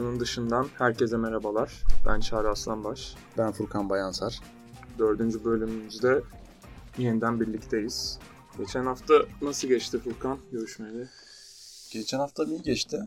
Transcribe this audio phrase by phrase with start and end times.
[0.00, 1.84] Şunun dışından herkese merhabalar.
[2.06, 3.14] Ben Çağrı Aslanbaş.
[3.38, 4.40] Ben Furkan Bayansar.
[4.98, 6.22] Dördüncü bölümümüzde
[6.98, 8.18] yeniden birlikteyiz.
[8.58, 11.08] Geçen hafta nasıl geçti Furkan görüşmeli?
[11.92, 12.98] Geçen hafta iyi geçti.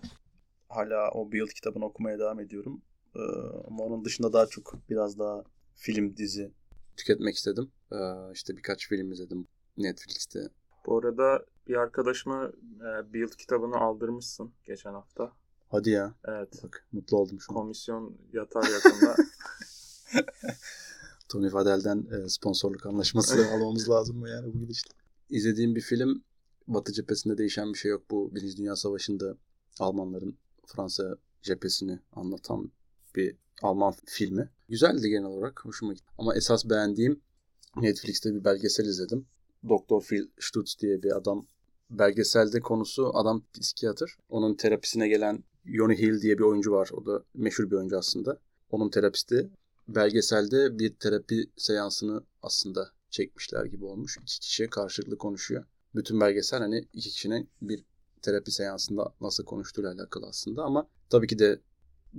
[0.70, 2.82] Hala o Build kitabını okumaya devam ediyorum.
[3.16, 3.20] Ee,
[3.68, 5.44] ama onun dışında daha çok biraz daha
[5.76, 6.52] film, dizi
[6.98, 7.72] tüketmek istedim.
[7.92, 7.98] Ee,
[8.34, 9.48] işte birkaç film izledim
[9.78, 10.40] Netflix'te.
[10.86, 15.32] Bu arada bir arkadaşıma e, Build kitabını aldırmışsın geçen hafta.
[15.74, 16.16] Hadi ya.
[16.26, 16.64] Evet.
[16.64, 17.56] Bak mutlu oldum şu an.
[17.56, 19.16] Komisyon yatar yakında.
[21.30, 24.92] Tony Fadel'den e, sponsorluk anlaşması almamız lazım mı yani bu gidişle?
[25.30, 26.24] İzlediğim bir film
[26.68, 28.12] Batı cephesinde değişen bir şey yok.
[28.12, 29.38] Bu Birinci Dünya Savaşı'nda
[29.80, 32.72] Almanların Fransa cephesini anlatan
[33.16, 34.50] bir Alman filmi.
[34.70, 35.66] Güzeldi genel olarak.
[35.66, 36.12] Hoşuma gitti.
[36.18, 37.22] Ama esas beğendiğim
[37.78, 39.26] Netflix'te bir belgesel izledim.
[39.70, 40.00] Dr.
[40.08, 41.46] Phil Stutz diye bir adam.
[41.90, 44.18] Belgeselde konusu adam psikiyatr.
[44.30, 46.90] Onun terapisine gelen Yoni Hill diye bir oyuncu var.
[46.94, 48.40] O da meşhur bir oyuncu aslında.
[48.70, 49.50] Onun terapisti.
[49.88, 54.18] Belgeselde bir terapi seansını aslında çekmişler gibi olmuş.
[54.18, 55.66] İki kişi karşılıklı konuşuyor.
[55.96, 57.84] Bütün belgesel hani iki kişinin bir
[58.22, 61.62] terapi seansında nasıl konuştuğuyla alakalı aslında ama tabii ki de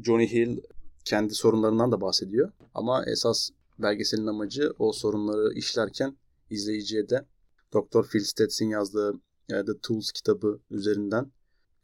[0.02, 0.60] Johnny Hill
[1.04, 2.52] kendi sorunlarından da bahsediyor.
[2.74, 6.16] Ama esas belgeselin amacı o sorunları işlerken
[6.50, 7.26] izleyiciye de
[7.74, 8.02] Dr.
[8.02, 9.12] Phil Stets'in yazdığı
[9.48, 11.32] The Tools kitabı üzerinden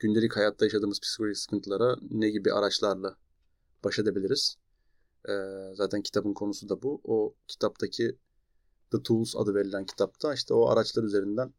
[0.00, 3.16] gündelik hayatta yaşadığımız psikolojik sıkıntılara ne gibi araçlarla
[3.84, 4.56] baş edebiliriz?
[5.28, 5.32] Ee,
[5.74, 7.00] zaten kitabın konusu da bu.
[7.04, 8.18] O kitaptaki
[8.90, 11.54] The Tools adı verilen kitapta işte o araçlar üzerinden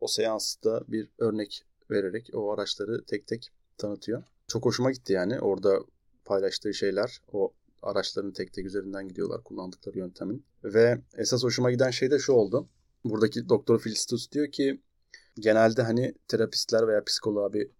[0.00, 4.22] o seansta bir örnek vererek o araçları tek tek tanıtıyor.
[4.46, 5.78] Çok hoşuma gitti yani orada
[6.24, 7.20] paylaştığı şeyler.
[7.32, 10.44] O araçların tek tek üzerinden gidiyorlar kullandıkları yöntemin.
[10.64, 12.68] Ve esas hoşuma giden şey de şu oldu.
[13.04, 14.80] Buradaki Doktor Filistus diyor ki
[15.40, 17.70] genelde hani terapistler veya psikoloğa bir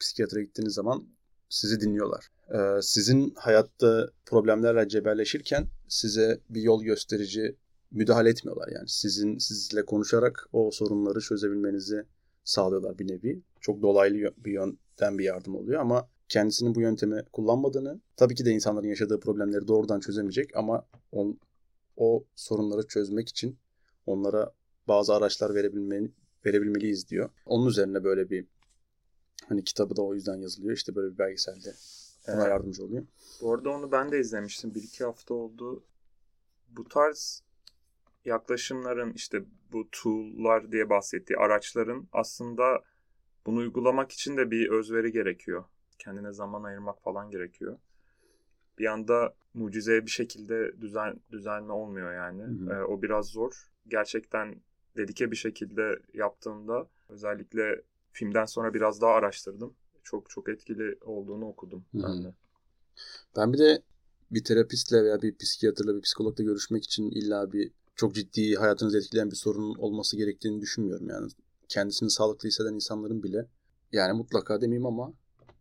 [0.00, 1.06] psikiyatra gittiğiniz zaman
[1.48, 2.28] sizi dinliyorlar.
[2.54, 7.56] Ee, sizin hayatta problemlerle cebelleşirken size bir yol gösterici
[7.90, 8.88] müdahale etmiyorlar yani.
[8.88, 12.04] Sizin sizle konuşarak o sorunları çözebilmenizi
[12.44, 13.42] sağlıyorlar bir nevi.
[13.60, 18.50] Çok dolaylı bir yöntem bir yardım oluyor ama kendisinin bu yöntemi kullanmadığını, tabii ki de
[18.50, 21.38] insanların yaşadığı problemleri doğrudan çözemeyecek ama on,
[21.96, 23.58] o sorunları çözmek için
[24.06, 24.52] onlara
[24.88, 26.10] bazı araçlar verebilmeni,
[26.46, 27.30] verebilmeliyiz diyor.
[27.46, 28.46] Onun üzerine böyle bir
[29.48, 30.76] hani kitabı da o yüzden yazılıyor.
[30.76, 31.74] İşte böyle bir belgeselde
[32.28, 32.48] ona evet.
[32.48, 33.06] yardımcı oluyor.
[33.40, 34.74] Bu arada onu ben de izlemiştim.
[34.74, 35.84] Bir iki hafta oldu.
[36.68, 37.42] Bu tarz
[38.24, 42.82] yaklaşımların işte bu tool'lar diye bahsettiği araçların aslında
[43.46, 45.64] bunu uygulamak için de bir özveri gerekiyor.
[45.98, 47.78] Kendine zaman ayırmak falan gerekiyor.
[48.78, 52.42] Bir anda mucize bir şekilde düzen düzenli olmuyor yani.
[52.42, 52.74] Hı hı.
[52.74, 53.70] Ee, o biraz zor.
[53.88, 54.60] Gerçekten
[54.96, 59.74] dedike bir şekilde yaptığımda özellikle filmden sonra biraz daha araştırdım.
[60.04, 62.02] Çok çok etkili olduğunu okudum hı hı.
[62.02, 62.34] ben de.
[63.36, 63.82] Ben bir de
[64.30, 69.30] bir terapistle veya bir psikiyatrla bir psikologla görüşmek için illa bir çok ciddi hayatınızı etkileyen
[69.30, 71.30] bir sorun olması gerektiğini düşünmüyorum yani.
[71.68, 73.46] Kendisini sağlıklı hisseden insanların bile
[73.92, 75.12] yani mutlaka demeyeyim ama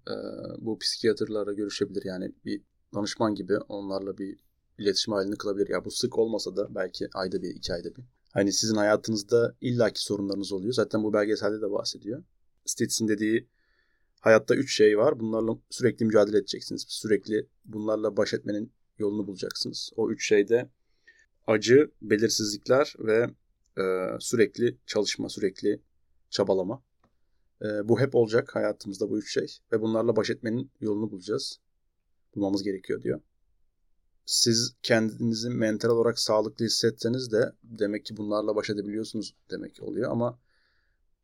[0.07, 0.13] e,
[0.57, 2.05] bu psikiyatrlarla görüşebilir.
[2.05, 2.61] Yani bir
[2.93, 4.39] danışman gibi onlarla bir
[4.77, 5.69] iletişim halini kılabilir.
[5.69, 8.03] Ya bu sık olmasa da belki ayda bir, iki ayda bir.
[8.35, 10.73] Hani sizin hayatınızda illaki sorunlarınız oluyor.
[10.73, 12.23] Zaten bu belgeselde de bahsediyor.
[12.65, 13.47] Stitz'in dediği
[14.19, 15.19] hayatta üç şey var.
[15.19, 16.85] Bunlarla sürekli mücadele edeceksiniz.
[16.87, 19.91] Sürekli bunlarla baş etmenin yolunu bulacaksınız.
[19.95, 20.69] O üç şey de
[21.47, 23.29] acı, belirsizlikler ve
[23.77, 23.83] e,
[24.19, 25.81] sürekli çalışma, sürekli
[26.29, 26.83] çabalama.
[27.61, 31.59] E, bu hep olacak hayatımızda bu üç şey ve bunlarla baş etmenin yolunu bulacağız.
[32.35, 33.21] Bulmamız gerekiyor diyor.
[34.25, 40.39] Siz kendinizi mental olarak sağlıklı hissetseniz de demek ki bunlarla baş edebiliyorsunuz demek oluyor ama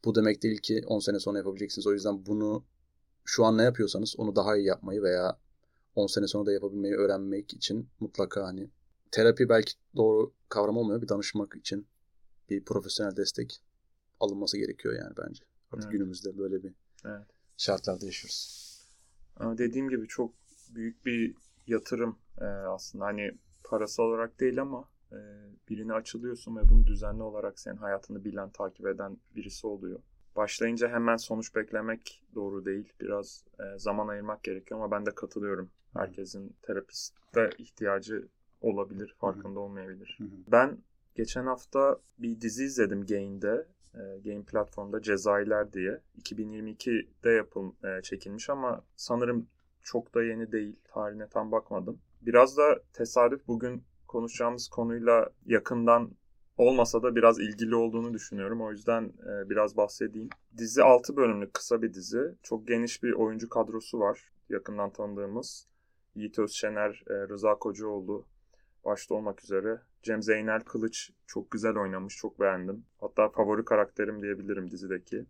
[0.05, 1.87] bu demek değil ki 10 sene sonra yapabileceksiniz.
[1.87, 2.65] O yüzden bunu
[3.25, 5.39] şu an ne yapıyorsanız onu daha iyi yapmayı veya
[5.95, 8.69] 10 sene sonra da yapabilmeyi öğrenmek için mutlaka hani
[9.11, 11.01] terapi belki doğru kavram olmuyor.
[11.01, 11.87] Bir danışmak için
[12.49, 13.61] bir profesyonel destek
[14.19, 15.43] alınması gerekiyor yani bence.
[15.71, 15.91] Artık evet.
[15.91, 16.73] günümüzde böyle bir
[17.05, 17.27] evet.
[17.57, 18.71] şartlarda yaşıyoruz.
[19.35, 20.33] Ama dediğim gibi çok
[20.69, 21.35] büyük bir
[21.67, 23.05] yatırım ee, aslında.
[23.05, 23.31] Hani
[23.63, 25.17] parasal olarak değil ama e,
[25.69, 29.99] birine açılıyorsun ve bunu düzenli olarak senin hayatını bilen, takip eden birisi oluyor.
[30.35, 32.93] Başlayınca hemen sonuç beklemek doğru değil.
[33.01, 35.69] Biraz e, zaman ayırmak gerekiyor ama ben de katılıyorum.
[35.93, 38.27] Herkesin terapiste ihtiyacı
[38.61, 40.17] olabilir, farkında olmayabilir.
[40.47, 40.77] Ben
[41.15, 43.67] geçen hafta bir dizi izledim Gain'de.
[43.93, 46.01] E, Gain platformda Cezayirler diye.
[46.21, 49.47] 2022'de yapım e, çekilmiş ama sanırım
[49.83, 50.75] çok da yeni değil.
[50.83, 51.99] Tarihine tam bakmadım.
[52.21, 56.11] Biraz da tesadüf bugün konuşacağımız konuyla yakından
[56.57, 58.61] olmasa da biraz ilgili olduğunu düşünüyorum.
[58.61, 60.29] O yüzden e, biraz bahsedeyim.
[60.57, 62.35] Dizi 6 bölümlük kısa bir dizi.
[62.43, 64.31] Çok geniş bir oyuncu kadrosu var.
[64.49, 65.67] yakından tanıdığımız
[66.15, 68.25] Yiğit Özşener, e, Rıza Kocaoğlu
[68.85, 69.81] başta olmak üzere.
[70.03, 72.85] Cem Zeynel Kılıç çok güzel oynamış, çok beğendim.
[72.99, 75.25] Hatta favori karakterim diyebilirim dizideki.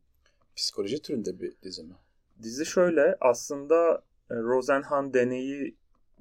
[0.55, 1.95] Psikoloji türünde bir dizi mi?
[2.43, 5.75] Dizi şöyle aslında Rosenhan deneyi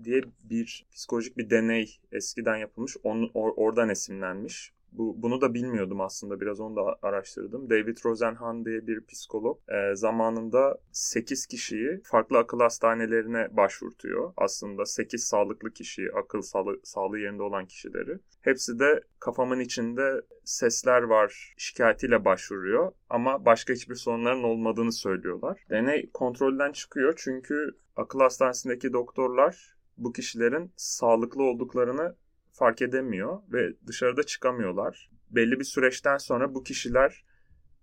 [0.05, 2.97] diye bir psikolojik bir deney eskiden yapılmış.
[3.03, 4.73] Onu, or, oradan esinlenmiş.
[4.93, 6.41] Bu, bunu da bilmiyordum aslında.
[6.41, 7.71] Biraz onu da araştırdım.
[7.71, 14.33] David Rosenhan diye bir psikolog e, zamanında 8 kişiyi farklı akıl hastanelerine başvurtuyor.
[14.37, 18.19] Aslında 8 sağlıklı kişiyi, akıl sağlığı, sağlığı yerinde olan kişileri.
[18.41, 22.93] Hepsi de kafamın içinde sesler var şikayetiyle başvuruyor.
[23.11, 25.65] Ama başka hiçbir sorunların olmadığını söylüyorlar.
[25.71, 32.17] Deney kontrolden çıkıyor çünkü akıl hastanesindeki doktorlar bu kişilerin sağlıklı olduklarını
[32.61, 35.11] fark edemiyor ve dışarıda çıkamıyorlar.
[35.31, 37.25] Belli bir süreçten sonra bu kişiler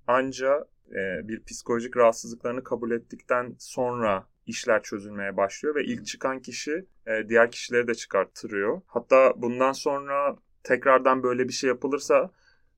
[0.07, 6.85] anca e, bir psikolojik rahatsızlıklarını kabul ettikten sonra işler çözülmeye başlıyor ve ilk çıkan kişi
[7.07, 8.81] e, diğer kişileri de çıkarttırıyor.
[8.87, 12.31] Hatta bundan sonra tekrardan böyle bir şey yapılırsa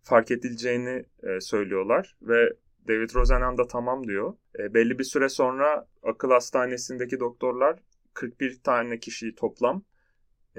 [0.04, 2.54] fark edileceğini e, söylüyorlar ve
[2.88, 4.34] David Rosenhan da tamam diyor.
[4.60, 7.80] E, belli bir süre sonra akıl hastanesindeki doktorlar
[8.14, 9.84] 41 tane kişiyi toplam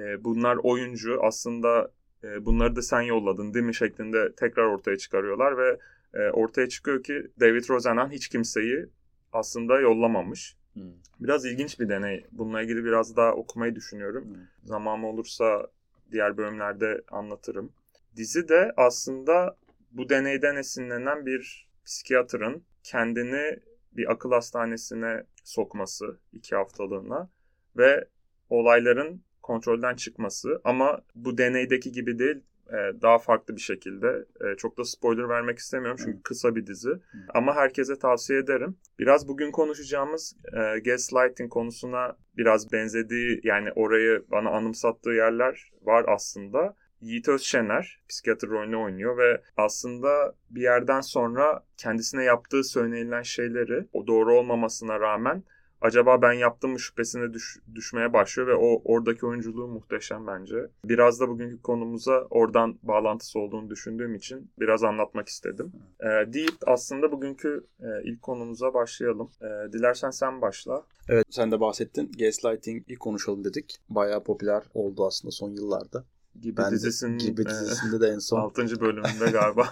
[0.00, 1.90] e, bunlar oyuncu aslında
[2.24, 5.78] e, bunları da sen yolladın değil mi şeklinde tekrar ortaya çıkarıyorlar ve
[6.14, 8.86] e, ortaya çıkıyor ki David Rosenhan hiç kimseyi
[9.32, 10.56] aslında yollamamış.
[10.72, 10.82] Hmm.
[11.20, 12.26] Biraz ilginç bir deney.
[12.32, 14.24] Bununla ilgili biraz daha okumayı düşünüyorum.
[14.24, 14.36] Hmm.
[14.64, 15.66] Zamanım olursa
[16.12, 17.72] diğer bölümlerde anlatırım.
[18.16, 19.56] Dizi de aslında
[19.90, 23.60] bu deneyden esinlenen bir psikiyatrın kendini
[23.92, 27.30] bir akıl hastanesine sokması iki haftalığına
[27.76, 28.08] ve
[28.50, 32.36] olayların kontrolden çıkması ama bu deneydeki gibi değil
[32.68, 34.24] e, daha farklı bir şekilde.
[34.40, 36.90] E, çok da spoiler vermek istemiyorum çünkü kısa bir dizi.
[37.34, 38.76] Ama herkese tavsiye ederim.
[38.98, 46.76] Biraz bugün konuşacağımız e, gaslighting konusuna biraz benzediği yani orayı bana anımsattığı yerler var aslında.
[47.00, 54.06] Yiğit Özşener psikiyatr rolünü oynuyor ve aslında bir yerden sonra kendisine yaptığı söylenilen şeyleri o
[54.06, 55.44] doğru olmamasına rağmen
[55.80, 60.56] acaba ben yaptım mı şüphesine düş, düşmeye başlıyor ve o oradaki oyunculuğu muhteşem bence.
[60.84, 65.72] Biraz da bugünkü konumuza oradan bağlantısı olduğunu düşündüğüm için biraz anlatmak istedim.
[66.00, 69.30] E, deyip aslında bugünkü e, ilk konumuza başlayalım.
[69.40, 70.84] E, dilersen sen başla.
[71.08, 72.12] Evet sen de bahsettin.
[72.18, 73.76] Gaslighting'i konuşalım dedik.
[73.88, 76.04] Bayağı popüler oldu aslında son yıllarda.
[76.40, 78.40] Gibi ben dizisinin, de, gibi dizisinde de en son.
[78.40, 78.80] 6.
[78.80, 79.68] bölümünde galiba.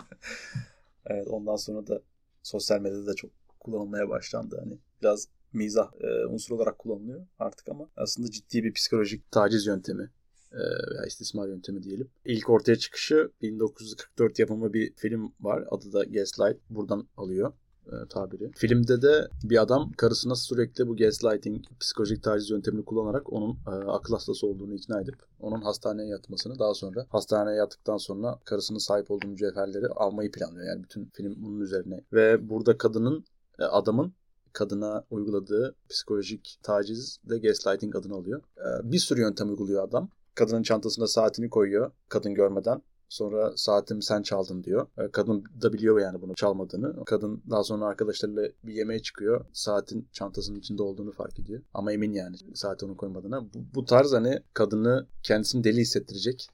[1.06, 2.00] evet ondan sonra da
[2.42, 3.30] sosyal medyada da çok
[3.60, 4.60] kullanılmaya başlandı.
[4.64, 10.10] Hani biraz mizah e, unsur olarak kullanılıyor artık ama aslında ciddi bir psikolojik taciz yöntemi
[10.52, 12.10] e, veya istismar yöntemi diyelim.
[12.24, 15.64] İlk ortaya çıkışı 1944 yapımı bir film var.
[15.70, 16.58] Adı da Gaslight.
[16.70, 17.52] Buradan alıyor
[17.92, 18.50] e, tabiri.
[18.56, 24.14] Filmde de bir adam karısına sürekli bu gaslighting, psikolojik taciz yöntemini kullanarak onun e, akıl
[24.14, 29.28] hastası olduğunu ikna edip onun hastaneye yatmasını daha sonra hastaneye yattıktan sonra karısının sahip olduğu
[29.28, 30.66] mücevherleri almayı planlıyor.
[30.66, 32.00] Yani bütün film bunun üzerine.
[32.12, 33.24] Ve burada kadının
[33.58, 34.12] e, adamın
[34.58, 38.42] kadına uyguladığı psikolojik taciz de gaslighting adını alıyor.
[38.56, 40.10] Ee, bir sürü yöntem uyguluyor adam.
[40.34, 42.82] Kadının çantasına saatini koyuyor kadın görmeden.
[43.08, 44.86] Sonra saatimi sen çaldın diyor.
[44.98, 47.04] Ee, kadın da biliyor yani bunu çalmadığını.
[47.04, 49.44] Kadın daha sonra arkadaşlarıyla bir yemeğe çıkıyor.
[49.52, 51.62] Saatin çantasının içinde olduğunu fark ediyor.
[51.74, 53.44] Ama emin yani saati onun koymadığına.
[53.44, 56.48] Bu, bu tarz hani kadını kendisini deli hissettirecek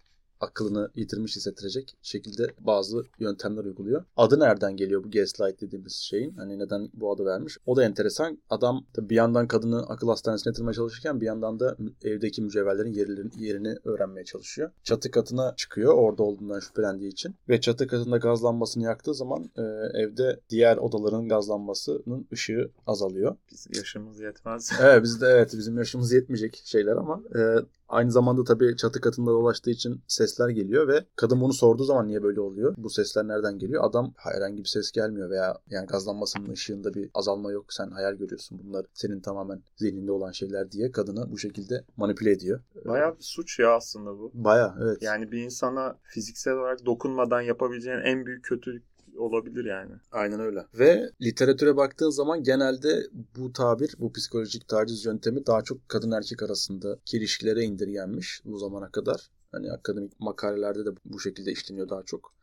[0.45, 4.05] aklını yitirmiş hissettirecek şekilde bazı yöntemler uyguluyor.
[4.17, 6.35] Adı nereden geliyor bu gaslight dediğimiz şeyin?
[6.37, 7.59] Hani neden bu adı vermiş?
[7.67, 8.39] O da enteresan.
[8.51, 13.77] Adam bir yandan kadını akıl hastanesine yatırmaya çalışırken bir yandan da evdeki mücevherlerin yerini, yerini
[13.85, 14.71] öğrenmeye çalışıyor.
[14.83, 17.35] Çatı katına çıkıyor orada olduğundan şüphelendiği için.
[17.49, 19.63] Ve çatı katında gazlanmasını yaktığı zaman e,
[19.99, 23.37] evde diğer odaların gazlanmasının ışığı azalıyor.
[23.51, 24.71] Biz yaşımız yetmez.
[24.83, 27.41] evet bizde evet bizim yaşımız yetmeyecek şeyler ama e,
[27.89, 32.23] Aynı zamanda tabii çatı katında dolaştığı için sesler geliyor ve kadın bunu sorduğu zaman niye
[32.23, 32.75] böyle oluyor?
[32.79, 33.85] Bu sesler nereden geliyor?
[33.85, 37.73] Adam herhangi bir ses gelmiyor veya yani gazlanmasının ışığında bir azalma yok.
[37.73, 38.61] Sen hayal görüyorsun.
[38.65, 42.61] Bunlar senin tamamen zihninde olan şeyler diye kadını bu şekilde manipüle ediyor.
[42.85, 44.31] Bayağı bir suç ya aslında bu.
[44.35, 45.03] Bayağı evet.
[45.03, 49.93] Yani bir insana fiziksel olarak dokunmadan yapabileceğin en büyük kötülük olabilir yani.
[50.13, 50.67] Aynen öyle.
[50.75, 53.07] Ve literatüre baktığın zaman genelde
[53.37, 58.91] bu tabir, bu psikolojik taciz yöntemi daha çok kadın erkek arasındaki ilişkilere indirgenmiş bu zamana
[58.91, 59.31] kadar.
[59.53, 62.35] Hani akademik makalelerde de bu şekilde işleniyor daha çok.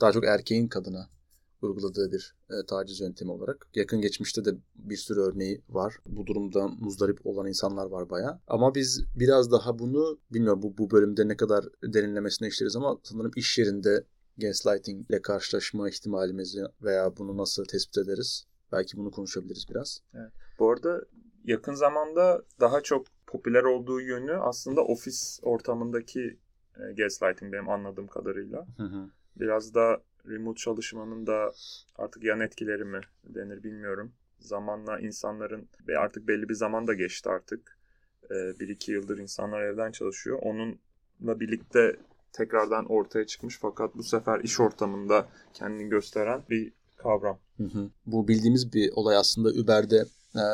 [0.00, 1.08] Daha çok erkeğin kadına
[1.62, 3.66] uyguladığı bir e, taciz yöntemi olarak.
[3.74, 5.94] Yakın geçmişte de bir sürü örneği var.
[6.06, 8.40] Bu durumdan muzdarip olan insanlar var baya.
[8.46, 13.30] Ama biz biraz daha bunu bilmiyorum bu, bu bölümde ne kadar derinlemesine işleriz ama sanırım
[13.36, 14.04] iş yerinde
[14.40, 18.46] gaslighting ile karşılaşma ihtimalimizi veya bunu nasıl tespit ederiz?
[18.72, 20.00] Belki bunu konuşabiliriz biraz.
[20.14, 20.32] Evet.
[20.58, 21.04] Bu arada
[21.44, 26.38] yakın zamanda daha çok popüler olduğu yönü aslında ofis ortamındaki
[26.76, 28.66] e, gaslighting benim anladığım kadarıyla.
[28.76, 29.10] Hı hı.
[29.36, 31.52] Biraz da remote çalışmanın da
[31.96, 34.12] artık yan etkileri mi denir bilmiyorum.
[34.38, 37.78] Zamanla insanların ve artık belli bir zaman da geçti artık.
[38.24, 40.38] Ee, bir iki yıldır insanlar evden çalışıyor.
[40.42, 41.96] Onunla birlikte
[42.32, 47.38] tekrardan ortaya çıkmış fakat bu sefer iş ortamında kendini gösteren bir kavram.
[47.56, 47.90] Hı hı.
[48.06, 50.44] Bu bildiğimiz bir olay aslında Uber'de e,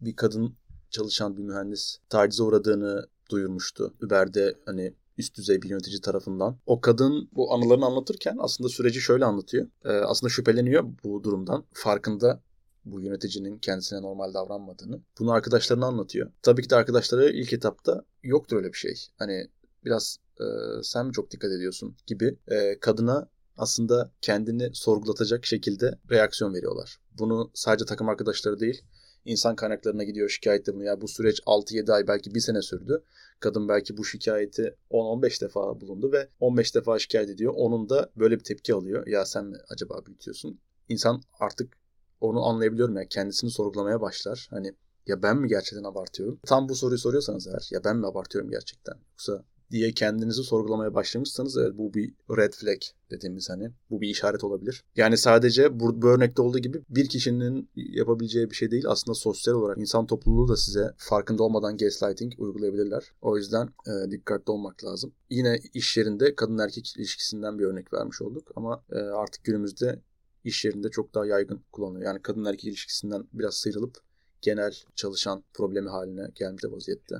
[0.00, 0.54] bir kadın
[0.90, 3.94] çalışan bir mühendis tacize uğradığını duyurmuştu.
[4.02, 6.56] Uber'de hani üst düzey bir yönetici tarafından.
[6.66, 9.66] O kadın bu anılarını anlatırken aslında süreci şöyle anlatıyor.
[9.84, 11.64] E, aslında şüpheleniyor bu durumdan.
[11.72, 12.40] Farkında
[12.84, 15.00] bu yöneticinin kendisine normal davranmadığını.
[15.18, 16.30] Bunu arkadaşlarına anlatıyor.
[16.42, 18.94] Tabii ki de arkadaşları ilk etapta yoktur öyle bir şey.
[19.18, 19.46] Hani
[19.86, 20.44] biraz e,
[20.82, 26.98] sen mi çok dikkat ediyorsun gibi e, kadına aslında kendini sorgulatacak şekilde reaksiyon veriyorlar.
[27.18, 28.82] Bunu sadece takım arkadaşları değil,
[29.24, 30.84] insan kaynaklarına gidiyor şikayette bunu.
[30.84, 33.02] Ya bu süreç 6-7 ay belki bir sene sürdü.
[33.40, 37.52] Kadın belki bu şikayeti 10-15 defa bulundu ve 15 defa şikayet ediyor.
[37.56, 39.06] Onun da böyle bir tepki alıyor.
[39.06, 40.60] Ya sen mi acaba büyütüyorsun?
[40.88, 41.76] İnsan artık
[42.20, 44.46] onu anlayabiliyorum ya kendisini sorgulamaya başlar.
[44.50, 44.74] Hani
[45.06, 46.40] ya ben mi gerçekten abartıyorum?
[46.46, 48.94] Tam bu soruyu soruyorsanız eğer ya ben mi abartıyorum gerçekten?
[49.10, 52.78] Yoksa diye kendinizi sorgulamaya başlamışsanız evet bu bir red flag
[53.10, 54.84] dediğimiz hani bu bir işaret olabilir.
[54.96, 58.84] Yani sadece bu, bu örnekte olduğu gibi bir kişinin yapabileceği bir şey değil.
[58.86, 63.12] Aslında sosyal olarak insan topluluğu da size farkında olmadan gaslighting uygulayabilirler.
[63.22, 65.12] O yüzden e, dikkatli olmak lazım.
[65.30, 70.02] Yine iş yerinde kadın erkek ilişkisinden bir örnek vermiş olduk ama e, artık günümüzde
[70.44, 72.06] iş yerinde çok daha yaygın kullanılıyor.
[72.06, 73.96] Yani kadın erkek ilişkisinden biraz sıyrılıp
[74.42, 77.14] genel çalışan problemi haline gelmiş vaziyette.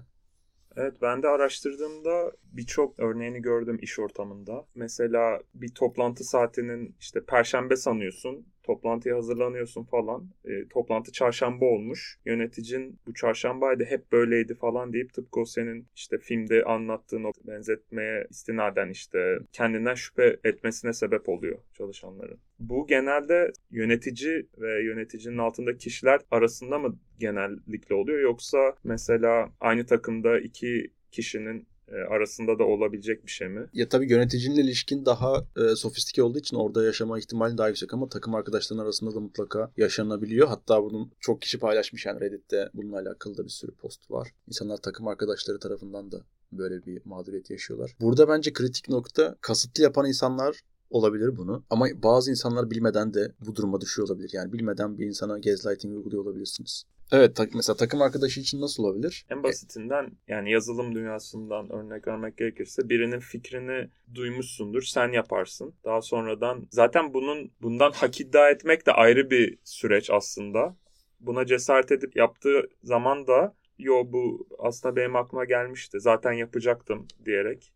[0.77, 4.67] Evet ben de araştırdığımda birçok örneğini gördüm iş ortamında.
[4.75, 10.29] Mesela bir toplantı saatinin işte perşembe sanıyorsun toplantıya hazırlanıyorsun falan.
[10.45, 12.19] E, toplantı çarşamba olmuş.
[12.25, 18.27] Yöneticin bu çarşambaydı hep böyleydi falan deyip tıpkı o senin işte filmde anlattığın o benzetmeye
[18.31, 22.39] istinaden işte kendinden şüphe etmesine sebep oluyor çalışanların.
[22.59, 30.41] Bu genelde yönetici ve yöneticinin altındaki kişiler arasında mı genellikle oluyor yoksa mesela aynı takımda
[30.41, 31.67] iki kişinin
[32.11, 33.67] arasında da olabilecek bir şey mi?
[33.73, 38.09] Ya tabii yöneticinin ilişkin daha e, sofistike olduğu için orada yaşama ihtimali daha yüksek ama
[38.09, 40.49] takım arkadaşların arasında da mutlaka yaşanabiliyor.
[40.49, 44.29] Hatta bunun çok kişi paylaşmış yani Reddit'te bununla alakalı da bir sürü post var.
[44.49, 46.21] İnsanlar takım arkadaşları tarafından da
[46.53, 47.97] böyle bir mağduriyet yaşıyorlar.
[48.01, 51.65] Burada bence kritik nokta kasıtlı yapan insanlar olabilir bunu.
[51.71, 54.31] Ama bazı insanlar bilmeden de bu duruma düşüyor olabilir.
[54.33, 56.85] Yani bilmeden bir insana gaslighting uyguluyor olabilirsiniz.
[57.13, 59.27] Evet tak, mesela takım arkadaşı için nasıl olabilir?
[59.31, 65.75] En basitinden yani yazılım dünyasından örnek vermek gerekirse birinin fikrini duymuşsundur sen yaparsın.
[65.85, 70.77] Daha sonradan zaten bunun bundan hak iddia etmek de ayrı bir süreç aslında.
[71.21, 77.73] Buna cesaret edip yaptığı zaman da yo bu aslında benim aklıma gelmişti zaten yapacaktım diyerek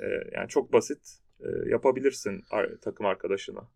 [0.00, 2.44] e, yani çok basit e, yapabilirsin
[2.80, 3.68] takım arkadaşına.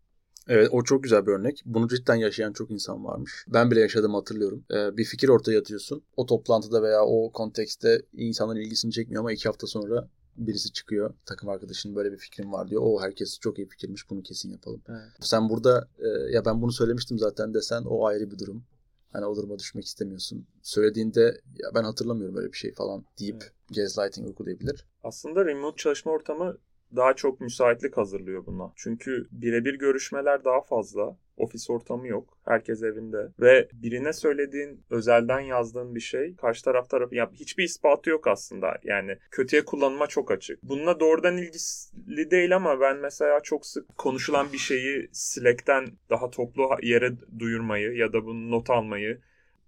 [0.47, 1.63] Evet o çok güzel bir örnek.
[1.65, 3.45] Bunu cidden yaşayan çok insan varmış.
[3.47, 4.65] Ben bile yaşadım hatırlıyorum.
[4.71, 6.03] Ee, bir fikir ortaya atıyorsun.
[6.17, 11.13] O toplantıda veya o kontekste insanların ilgisini çekmiyor ama iki hafta sonra birisi çıkıyor.
[11.25, 12.81] Takım arkadaşının böyle bir fikrim var diyor.
[12.85, 14.81] O herkes çok iyi fikirmiş bunu kesin yapalım.
[14.89, 15.11] Evet.
[15.19, 18.63] Sen burada e, ya ben bunu söylemiştim zaten desen o ayrı bir durum.
[19.11, 20.47] Hani o duruma düşmek istemiyorsun.
[20.61, 23.75] Söylediğinde ya ben hatırlamıyorum böyle bir şey falan deyip evet.
[23.75, 24.85] gaslighting uygulayabilir.
[25.03, 26.57] Aslında remote çalışma ortamı
[26.95, 28.73] daha çok müsaitlik hazırlıyor buna.
[28.75, 31.17] Çünkü birebir görüşmeler daha fazla.
[31.37, 32.37] Ofis ortamı yok.
[32.45, 33.17] Herkes evinde.
[33.39, 38.77] Ve birine söylediğin, özelden yazdığın bir şey karşı taraf tarafı ya hiçbir ispatı yok aslında.
[38.83, 40.63] Yani kötüye kullanıma çok açık.
[40.63, 46.69] Bununla doğrudan ilgili değil ama ben mesela çok sık konuşulan bir şeyi Slack'ten daha toplu
[46.81, 49.21] yere duyurmayı ya da bunu not almayı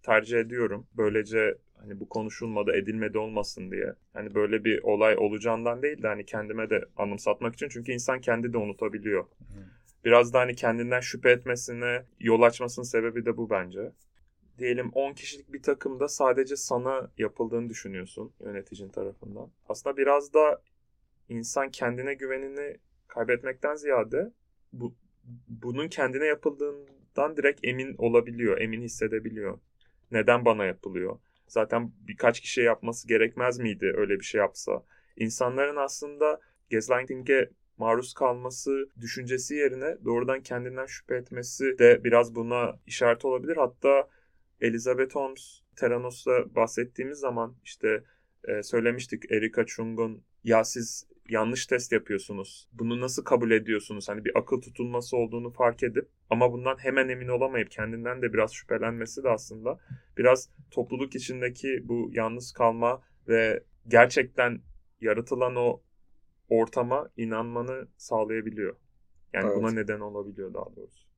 [0.04, 0.88] tercih ediyorum.
[0.98, 3.94] Böylece hani bu konuşulmadı edilmedi olmasın diye.
[4.14, 8.54] Hani böyle bir olay olacağından değil de hani kendime de anımsatmak için çünkü insan kendi
[8.54, 9.26] de unutabiliyor.
[10.06, 13.92] Biraz da hani kendinden şüphe etmesine yol açmasının sebebi de bu bence.
[14.58, 19.50] Diyelim 10 kişilik bir takımda sadece sana yapıldığını düşünüyorsun yöneticin tarafından.
[19.70, 20.62] Aslında biraz da
[21.30, 24.32] insan kendine güvenini kaybetmekten ziyade
[24.74, 24.96] bu
[25.48, 29.60] bunun kendine yapıldığından direkt emin olabiliyor, emin hissedebiliyor.
[30.12, 31.20] Neden bana yapılıyor?
[31.52, 34.84] Zaten birkaç kişi yapması gerekmez miydi öyle bir şey yapsa?
[35.18, 36.40] İnsanların aslında
[36.72, 43.58] gaslighting'e maruz kalması düşüncesi yerine doğrudan kendinden şüphe etmesi de biraz buna işaret olabilir.
[43.58, 44.08] Hatta
[44.62, 48.04] Elizabeth Holmes Theranos'ta bahsettiğimiz zaman işte
[48.48, 52.70] e, söylemiştik Erika Chung'un ya siz yanlış test yapıyorsunuz.
[52.74, 54.10] Bunu nasıl kabul ediyorsunuz?
[54.10, 58.52] Hani bir akıl tutulması olduğunu fark edip ama bundan hemen emin olamayıp kendinden de biraz
[58.52, 59.80] şüphelenmesi de aslında
[60.18, 64.62] biraz topluluk içindeki bu yalnız kalma ve gerçekten
[65.02, 65.82] yaratılan o
[66.50, 68.76] ortama inanmanı sağlayabiliyor.
[69.34, 69.58] Yani Evet.
[69.58, 71.10] buna neden olabiliyor daha doğrusu.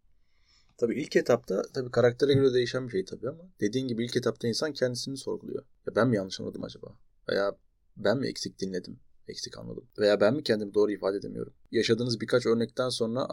[0.77, 4.47] Tabii ilk etapta tabii karaktere göre değişen bir şey tabii ama dediğin gibi ilk etapta
[4.47, 5.63] insan kendisini sorguluyor.
[5.87, 6.87] Ya ben mi yanlış anladım acaba?
[7.29, 7.55] Veya
[7.97, 8.99] ben mi eksik dinledim?
[9.31, 9.83] Eksik anladım.
[9.99, 11.53] Veya ben mi kendimi doğru ifade edemiyorum?
[11.71, 13.27] Yaşadığınız birkaç örnekten sonra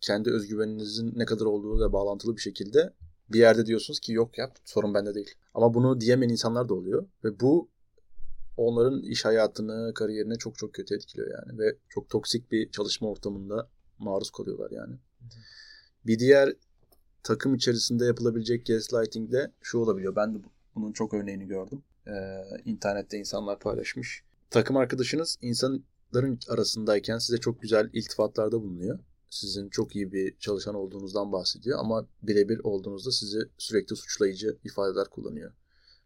[0.00, 2.92] kendi özgüveninizin ne kadar olduğu da bağlantılı bir şekilde
[3.32, 5.34] bir yerde diyorsunuz ki yok ya sorun bende değil.
[5.54, 7.68] Ama bunu diyemeyen insanlar da oluyor ve bu
[8.56, 13.68] onların iş hayatını, kariyerini çok çok kötü etkiliyor yani ve çok toksik bir çalışma ortamında
[13.98, 14.94] maruz kalıyorlar yani.
[16.06, 16.52] Bir diğer
[17.22, 20.16] takım içerisinde yapılabilecek gaslighting de şu olabiliyor.
[20.16, 21.82] Ben de bu- bunun çok örneğini gördüm.
[22.06, 22.12] Ee,
[22.64, 24.24] internette insanlar paylaşmış.
[24.52, 28.98] Takım arkadaşınız insanların arasındayken size çok güzel iltifatlarda bulunuyor.
[29.30, 35.52] Sizin çok iyi bir çalışan olduğunuzdan bahsediyor ama birebir olduğunuzda sizi sürekli suçlayıcı ifadeler kullanıyor.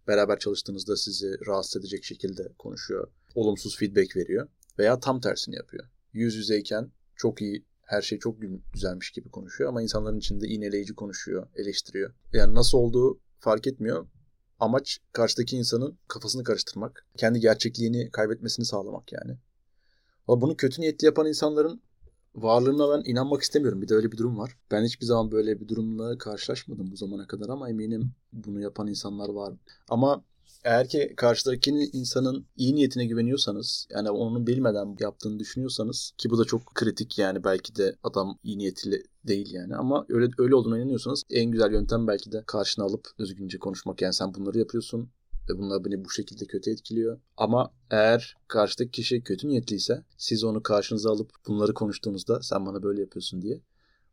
[0.09, 3.09] Beraber çalıştığınızda sizi rahatsız edecek şekilde konuşuyor.
[3.35, 4.49] Olumsuz feedback veriyor
[4.79, 5.85] veya tam tersini yapıyor.
[6.13, 10.95] Yüz yüzeyken çok iyi her şey çok gü- güzelmiş gibi konuşuyor ama insanların içinde iğneleyici
[10.95, 12.15] konuşuyor, eleştiriyor.
[12.33, 14.07] Yani nasıl olduğu fark etmiyor.
[14.61, 19.37] Amaç karşıdaki insanın kafasını karıştırmak, kendi gerçekliğini kaybetmesini sağlamak yani.
[20.29, 21.83] Ama bunu kötü niyetli yapan insanların
[22.35, 23.83] varlığına ben inanmak istemiyorum.
[23.83, 24.57] Bir de öyle bir durum var.
[24.71, 29.29] Ben hiçbir zaman böyle bir durumla karşılaşmadım bu zamana kadar ama eminim bunu yapan insanlar
[29.29, 29.55] var.
[29.89, 30.25] Ama
[30.65, 36.45] eğer ki karşıdaki insanın iyi niyetine güveniyorsanız yani onu bilmeden yaptığını düşünüyorsanız ki bu da
[36.45, 41.23] çok kritik yani belki de adam iyi niyetli değil yani ama öyle öyle olduğuna inanıyorsanız
[41.31, 45.11] en güzel yöntem belki de karşına alıp düzgünce konuşmak yani sen bunları yapıyorsun
[45.51, 47.21] ve bunlar beni bu şekilde kötü etkiliyor.
[47.37, 53.01] Ama eğer karşıdaki kişi kötü niyetliyse siz onu karşınıza alıp bunları konuştuğunuzda sen bana böyle
[53.01, 53.61] yapıyorsun diye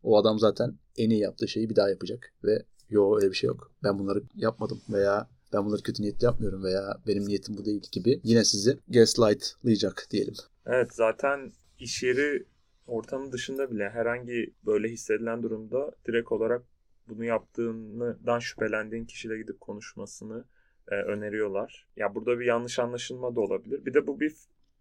[0.03, 3.47] o adam zaten en iyi yaptığı şeyi bir daha yapacak ve yo öyle bir şey
[3.47, 3.71] yok.
[3.83, 8.21] Ben bunları yapmadım veya ben bunları kötü niyetli yapmıyorum veya benim niyetim bu değil gibi
[8.23, 10.33] yine sizi gaslightlayacak diyelim.
[10.65, 12.45] Evet zaten iş yeri
[12.87, 16.61] ortamı dışında bile herhangi böyle hissedilen durumda direkt olarak
[17.07, 20.45] bunu yaptığından şüphelendiğin kişiyle gidip konuşmasını
[20.91, 21.87] e, öneriyorlar.
[21.97, 23.85] Ya burada bir yanlış anlaşılma da olabilir.
[23.85, 24.33] Bir de bu bir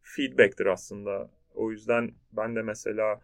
[0.02, 1.30] feedback'tir aslında.
[1.54, 3.20] O yüzden ben de mesela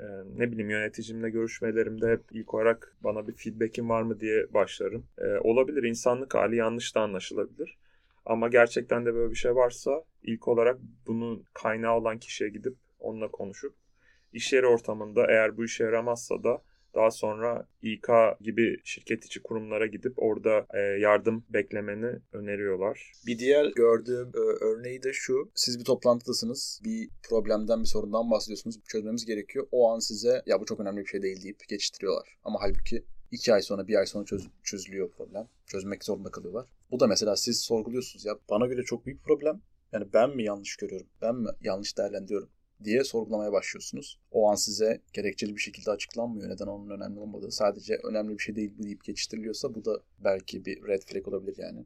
[0.00, 0.04] e,
[0.36, 5.06] ne bileyim yöneticimle görüşmelerimde hep ilk olarak bana bir feedback'in var mı diye başlarım.
[5.18, 7.78] E, olabilir insanlık hali yanlış da anlaşılabilir.
[8.26, 13.28] Ama gerçekten de böyle bir şey varsa ilk olarak bunun kaynağı olan kişiye gidip onunla
[13.28, 13.74] konuşup
[14.36, 16.62] iş yeri ortamında eğer bu işe yaramazsa da
[16.94, 18.08] daha sonra İK
[18.40, 23.12] gibi şirket içi kurumlara gidip orada e, yardım beklemeni öneriyorlar.
[23.26, 25.50] Bir diğer gördüğüm e, örneği de şu.
[25.54, 26.80] Siz bir toplantıdasınız.
[26.84, 28.80] Bir problemden, bir sorundan bahsediyorsunuz.
[28.88, 29.66] Çözmemiz gerekiyor.
[29.72, 32.28] O an size ya bu çok önemli bir şey değil deyip geçiştiriyorlar.
[32.44, 35.48] Ama halbuki iki ay sonra, bir ay sonra çöz- çözülüyor problem.
[35.66, 36.66] Çözmek zorunda kalıyorlar.
[36.90, 39.60] Bu da mesela siz sorguluyorsunuz ya bana göre çok büyük problem.
[39.92, 41.06] Yani ben mi yanlış görüyorum?
[41.22, 42.48] Ben mi yanlış değerlendiriyorum?
[42.84, 44.18] Diye sorgulamaya başlıyorsunuz.
[44.30, 47.50] O an size gerekçeli bir şekilde açıklanmıyor neden onun önemli olmadığı.
[47.50, 51.56] Sadece önemli bir şey değil bu deyip geçiştiriliyorsa bu da belki bir red flag olabilir
[51.58, 51.84] yani.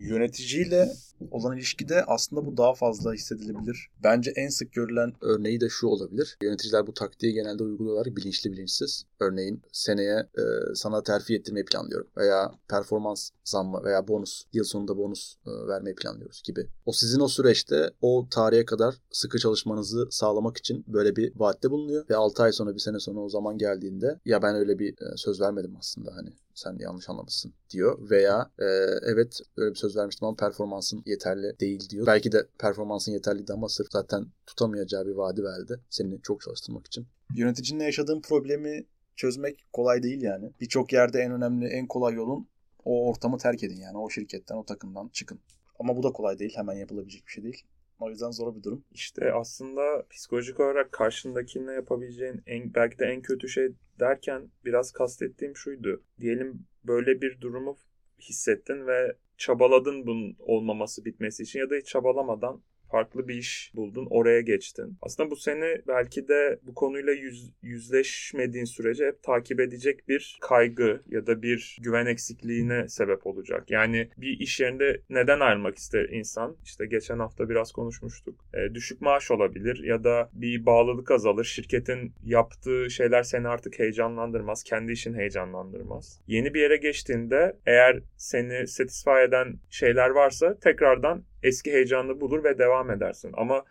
[0.00, 0.92] Yöneticiyle
[1.30, 3.88] olan ilişkide aslında bu daha fazla hissedilebilir.
[4.04, 6.38] Bence en sık görülen örneği de şu olabilir.
[6.42, 9.04] Yöneticiler bu taktiği genelde uyguluyorlar bilinçli bilinçsiz.
[9.20, 10.42] Örneğin seneye e,
[10.74, 16.42] sana terfi ettirmeyi planlıyorum veya performans zammı veya bonus, yıl sonunda bonus e, vermeyi planlıyoruz
[16.44, 16.66] gibi.
[16.86, 22.04] O sizin o süreçte o tarihe kadar sıkı çalışmanızı sağlamak için böyle bir vaatte bulunuyor
[22.10, 25.16] ve 6 ay sonra bir sene sonra o zaman geldiğinde ya ben öyle bir e,
[25.16, 28.64] söz vermedim aslında hani sen yanlış anlamışsın diyor veya e,
[29.12, 32.06] evet öyle bir söz vermiştim ama performansın yeterli değil diyor.
[32.06, 37.06] Belki de performansın yeterliydi ama sırf zaten tutamayacağı bir vaadi verdi seni çok çalıştırmak için.
[37.34, 38.86] Yöneticinle yaşadığın problemi
[39.16, 40.52] çözmek kolay değil yani.
[40.60, 42.48] Birçok yerde en önemli, en kolay yolun
[42.84, 43.98] o ortamı terk edin yani.
[43.98, 45.40] O şirketten, o takımdan çıkın.
[45.78, 46.52] Ama bu da kolay değil.
[46.56, 47.64] Hemen yapılabilecek bir şey değil.
[48.00, 48.84] O yüzden zor bir durum.
[48.92, 53.68] İşte aslında psikolojik olarak karşındakine yapabileceğin en, belki de en kötü şey
[54.00, 56.02] derken biraz kastettiğim şuydu.
[56.20, 57.78] Diyelim böyle bir durumu
[58.20, 64.06] hissettin ve çabaladın bunun olmaması bitmesi için ya da hiç çabalamadan farklı bir iş buldun,
[64.10, 64.98] oraya geçtin.
[65.02, 71.02] Aslında bu seni belki de bu konuyla yüz, yüzleşmediğin sürece hep takip edecek bir kaygı
[71.08, 73.70] ya da bir güven eksikliğine sebep olacak.
[73.70, 76.56] Yani bir iş yerinde neden ayrılmak ister insan?
[76.64, 78.44] İşte geçen hafta biraz konuşmuştuk.
[78.54, 81.44] E, düşük maaş olabilir ya da bir bağlılık azalır.
[81.44, 84.62] Şirketin yaptığı şeyler seni artık heyecanlandırmaz.
[84.62, 86.20] Kendi işin heyecanlandırmaz.
[86.26, 92.58] Yeni bir yere geçtiğinde eğer seni satisfy eden şeyler varsa tekrardan eski heyecanını bulur ve
[92.58, 93.30] devam edersin.
[93.34, 93.64] Ama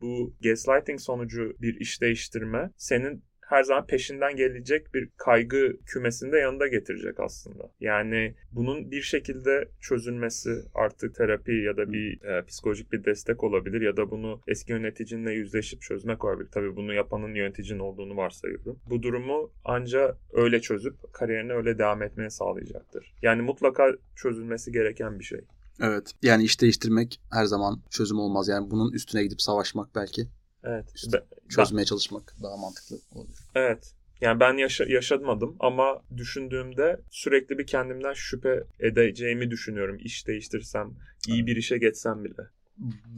[0.00, 6.66] bu gaslighting sonucu bir iş değiştirme senin her zaman peşinden gelecek bir kaygı kümesinde yanında
[6.66, 7.70] getirecek aslında.
[7.80, 13.80] Yani bunun bir şekilde çözülmesi artık terapi ya da bir e, psikolojik bir destek olabilir
[13.80, 16.48] ya da bunu eski yöneticinle yüzleşip çözmek olabilir.
[16.52, 18.80] Tabii bunu yapanın yöneticin olduğunu varsayıyorum.
[18.90, 23.14] Bu durumu anca öyle çözüp kariyerine öyle devam etmeye sağlayacaktır.
[23.22, 25.40] Yani mutlaka çözülmesi gereken bir şey.
[25.80, 26.12] Evet.
[26.22, 28.48] Yani iş değiştirmek her zaman çözüm olmaz.
[28.48, 30.28] Yani bunun üstüne gidip savaşmak belki
[30.66, 30.92] Evet.
[30.94, 33.38] İşte çözmeye çalışmak daha mantıklı olur.
[33.54, 33.92] Evet.
[34.20, 39.96] Yani ben yaşa yaşamadım ama düşündüğümde sürekli bir kendimden şüphe edeceğimi düşünüyorum.
[40.00, 40.94] İş değiştirsem,
[41.28, 42.50] iyi bir işe geçsem bile.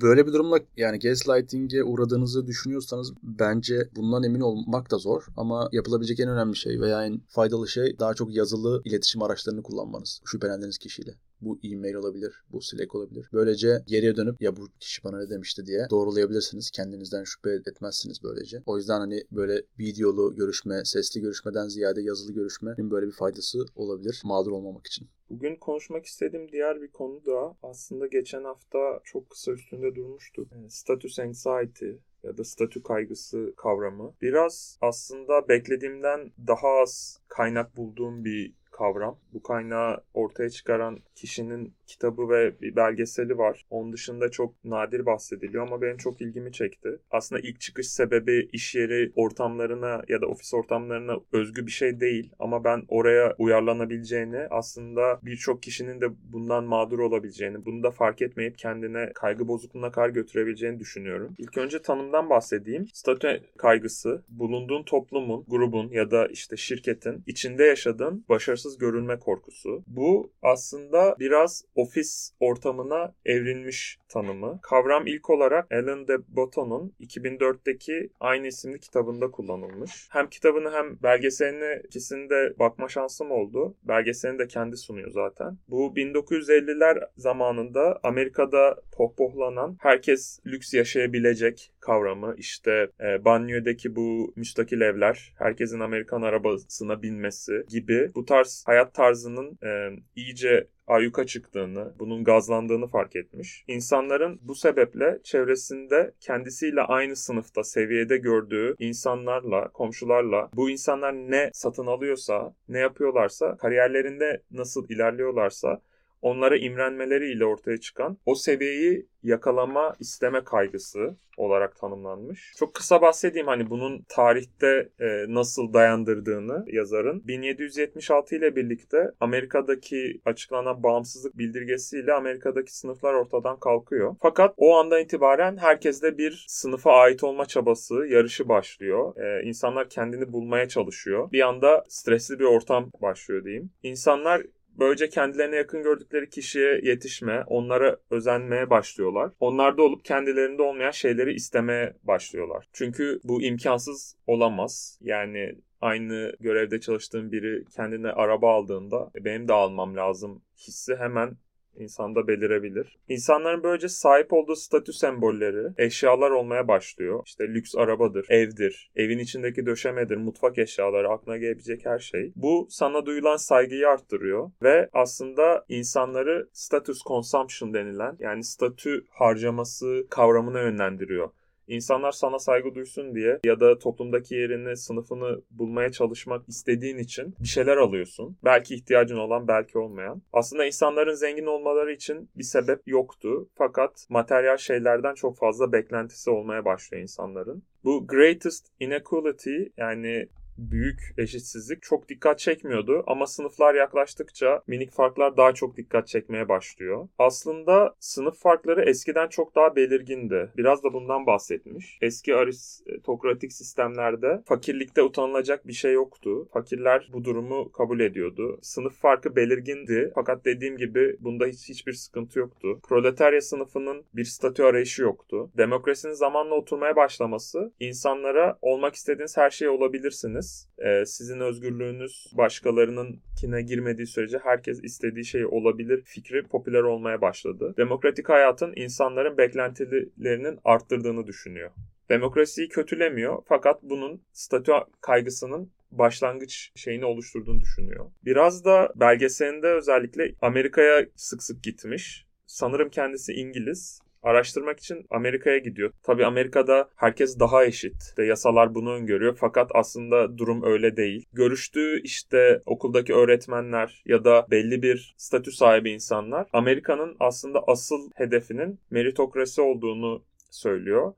[0.03, 6.21] Böyle bir durumla yani gaslighting'e uğradığınızı düşünüyorsanız bence bundan emin olmak da zor ama yapılabilecek
[6.21, 11.15] en önemli şey veya en faydalı şey daha çok yazılı iletişim araçlarını kullanmanız şüphelendiğiniz kişiyle.
[11.41, 13.29] Bu e-mail olabilir, bu Slack olabilir.
[13.33, 16.71] Böylece geriye dönüp ya bu kişi bana ne demişti diye doğrulayabilirsiniz.
[16.71, 18.63] Kendinizden şüphe etmezsiniz böylece.
[18.67, 24.23] O yüzden hani böyle videolu görüşme, sesli görüşmeden ziyade yazılı görüşmenin böyle bir faydası olabilir
[24.25, 25.09] mağdur olmamak için.
[25.31, 30.49] Bugün konuşmak istediğim diğer bir konu da aslında geçen hafta çok kısa üstünde durmuştuk.
[30.53, 31.91] Yani status anxiety
[32.23, 34.15] ya da statü kaygısı kavramı.
[34.23, 39.19] Biraz aslında beklediğimden daha az kaynak bulduğum bir kavram.
[39.33, 43.67] Bu kaynağı ortaya çıkaran kişinin kitabı ve bir belgeseli var.
[43.71, 46.89] Onun dışında çok nadir bahsediliyor ama benim çok ilgimi çekti.
[47.11, 52.33] Aslında ilk çıkış sebebi iş yeri ortamlarına ya da ofis ortamlarına özgü bir şey değil
[52.39, 58.59] ama ben oraya uyarlanabileceğini aslında birçok kişinin de bundan mağdur olabileceğini, bunu da fark etmeyip
[58.59, 61.35] kendine kaygı bozukluğuna kadar götürebileceğini düşünüyorum.
[61.39, 62.87] İlk önce tanımdan bahsedeyim.
[62.93, 69.85] Statü kaygısı bulunduğun toplumun, grubun ya da işte şirketin içinde yaşadığın başarısız görülme korkusu.
[69.87, 74.59] Bu aslında biraz ofis ortamına evrilmiş tanımı.
[74.63, 80.09] Kavram ilk olarak Alan de Botton'un 2004'teki aynı isimli kitabında kullanılmış.
[80.11, 83.75] Hem kitabını hem belgeselini ikisinde bakma şansım oldu.
[83.83, 85.59] Belgeselini de kendi sunuyor zaten.
[85.69, 92.35] Bu 1950'ler zamanında Amerika'da pohpohlanan herkes lüks yaşayabilecek kavramı.
[92.39, 99.59] İşte e, banyodaki bu müstakil evler, herkesin Amerikan arabasına binmesi gibi bu tarz hayat tarzının
[99.65, 99.71] e,
[100.17, 103.65] iyice ayyuka çıktığını, bunun gazlandığını fark etmiş.
[103.69, 111.87] İnsanların bu sebeple çevresinde kendisiyle aynı sınıfta, seviyede gördüğü insanlarla, komşularla bu insanlar ne satın
[111.87, 115.81] alıyorsa, ne yapıyorlarsa, kariyerlerinde nasıl ilerliyorlarsa
[116.23, 122.53] onlara imrenmeleriyle ortaya çıkan o seviyeyi yakalama isteme kaygısı olarak tanımlanmış.
[122.59, 127.29] Çok kısa bahsedeyim hani bunun tarihte e, nasıl dayandırdığını yazarın.
[127.29, 134.17] 1776 ile birlikte Amerika'daki açıklanan bağımsızlık bildirgesiyle Amerika'daki sınıflar ortadan kalkıyor.
[134.23, 139.17] Fakat o andan itibaren herkeste bir sınıfa ait olma çabası, yarışı başlıyor.
[139.17, 141.33] E, insanlar kendini bulmaya çalışıyor.
[141.33, 143.71] Bir anda stresli bir ortam başlıyor diyeyim.
[143.83, 144.43] İnsanlar
[144.79, 149.31] Böylece kendilerine yakın gördükleri kişiye yetişme, onlara özenmeye başlıyorlar.
[149.41, 152.69] Onlarda olup kendilerinde olmayan şeyleri istemeye başlıyorlar.
[152.73, 154.99] Çünkü bu imkansız olamaz.
[155.01, 161.37] Yani aynı görevde çalıştığım biri kendine araba aldığında e, benim de almam lazım hissi hemen
[161.81, 162.99] insanda belirebilir.
[163.09, 167.23] İnsanların böylece sahip olduğu statü sembolleri eşyalar olmaya başlıyor.
[167.27, 172.33] İşte lüks arabadır, evdir, evin içindeki döşemedir, mutfak eşyaları, aklına gelebilecek her şey.
[172.37, 180.61] Bu sana duyulan saygıyı arttırıyor ve aslında insanları status consumption denilen yani statü harcaması kavramına
[180.61, 181.31] yönlendiriyor.
[181.69, 187.49] İnsanlar sana saygı duysun diye ya da toplumdaki yerini, sınıfını bulmaya çalışmak istediğin için bir
[187.49, 188.37] şeyler alıyorsun.
[188.45, 190.23] Belki ihtiyacın olan, belki olmayan.
[190.33, 193.49] Aslında insanların zengin olmaları için bir sebep yoktu.
[193.55, 197.63] Fakat materyal şeylerden çok fazla beklentisi olmaya başlıyor insanların.
[197.85, 205.55] Bu greatest inequality yani büyük eşitsizlik çok dikkat çekmiyordu ama sınıflar yaklaştıkça minik farklar daha
[205.55, 207.09] çok dikkat çekmeye başlıyor.
[207.19, 210.53] Aslında sınıf farkları eskiden çok daha belirgindi.
[210.57, 211.99] Biraz da bundan bahsetmiş.
[212.01, 216.49] Eski aristokratik sistemlerde fakirlikte utanılacak bir şey yoktu.
[216.53, 218.59] Fakirler bu durumu kabul ediyordu.
[218.63, 222.81] Sınıf farkı belirgindi fakat dediğim gibi bunda hiç hiçbir sıkıntı yoktu.
[222.89, 225.51] Proletarya sınıfının bir statü arayışı yoktu.
[225.57, 230.69] Demokrasinin zamanla oturmaya başlaması insanlara olmak istediğiniz her şey olabilirsiniz özgürsünüz.
[230.79, 237.75] Ee, sizin özgürlüğünüz başkalarının kine girmediği sürece herkes istediği şey olabilir fikri popüler olmaya başladı.
[237.77, 241.71] Demokratik hayatın insanların beklentilerinin arttırdığını düşünüyor.
[242.09, 248.11] Demokrasiyi kötülemiyor fakat bunun statü kaygısının başlangıç şeyini oluşturduğunu düşünüyor.
[248.25, 252.27] Biraz da belgeselinde özellikle Amerika'ya sık sık gitmiş.
[252.47, 255.93] Sanırım kendisi İngiliz araştırmak için Amerika'ya gidiyor.
[256.03, 258.17] Tabii Amerika'da herkes daha eşit.
[258.17, 261.27] De yasalar bunu öngörüyor fakat aslında durum öyle değil.
[261.33, 268.81] Görüştüğü işte okuldaki öğretmenler ya da belli bir statü sahibi insanlar Amerika'nın aslında asıl hedefinin
[268.91, 271.13] meritokrasi olduğunu söylüyor.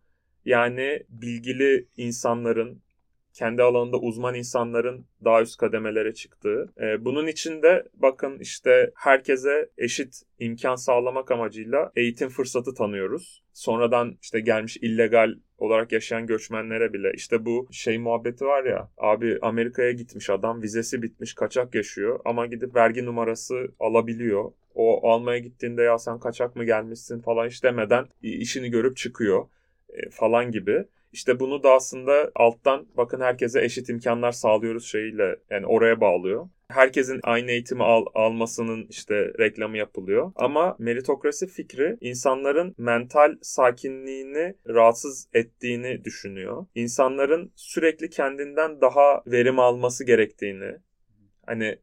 [0.45, 2.83] Yani bilgili insanların
[3.41, 6.73] kendi alanında uzman insanların daha üst kademelere çıktığı.
[6.81, 13.43] E, bunun için de bakın işte herkese eşit imkan sağlamak amacıyla eğitim fırsatı tanıyoruz.
[13.53, 19.39] Sonradan işte gelmiş illegal olarak yaşayan göçmenlere bile işte bu şey muhabbeti var ya abi
[19.43, 24.53] Amerika'ya gitmiş adam vizesi bitmiş kaçak yaşıyor ama gidip vergi numarası alabiliyor.
[24.75, 29.47] O almaya gittiğinde ya sen kaçak mı gelmişsin falan hiç demeden işini görüp çıkıyor
[29.89, 30.85] e, falan gibi.
[31.13, 36.49] İşte bunu da aslında alttan bakın herkese eşit imkanlar sağlıyoruz şeyiyle yani oraya bağlıyor.
[36.69, 40.33] Herkesin aynı eğitimi al, almasının işte reklamı yapılıyor.
[40.37, 46.67] Ama meritokrasi fikri insanların mental sakinliğini rahatsız ettiğini düşünüyor.
[46.75, 50.77] İnsanların sürekli kendinden daha verim alması gerektiğini,
[51.47, 51.79] hani